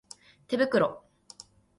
[0.47, 1.03] 手袋